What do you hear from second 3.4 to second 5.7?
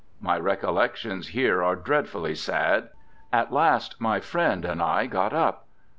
last my friend and I got up.